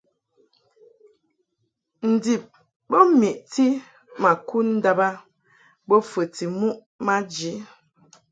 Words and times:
Ndib 2.11 2.41
bo 2.89 2.99
meʼti 3.19 3.65
ma 4.21 4.31
kud 4.47 4.65
ndàb 4.77 4.99
a 5.07 5.09
bo 5.87 5.95
fəti 6.11 6.45
muʼ 6.59 6.77
maji. 7.05 7.51